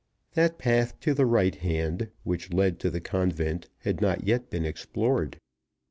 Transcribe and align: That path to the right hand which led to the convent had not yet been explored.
That 0.33 0.57
path 0.57 0.99
to 1.01 1.13
the 1.13 1.27
right 1.27 1.53
hand 1.53 2.09
which 2.23 2.51
led 2.51 2.79
to 2.79 2.89
the 2.89 2.99
convent 3.01 3.69
had 3.81 4.01
not 4.01 4.23
yet 4.25 4.49
been 4.49 4.65
explored. 4.65 5.39